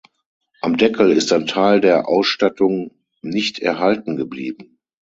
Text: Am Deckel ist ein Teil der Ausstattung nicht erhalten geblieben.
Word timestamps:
Am 0.61 0.77
Deckel 0.77 1.11
ist 1.11 1.31
ein 1.31 1.45
Teil 1.45 1.79
der 1.79 2.07
Ausstattung 2.09 2.89
nicht 3.21 3.59
erhalten 3.59 4.15
geblieben. 4.15 4.79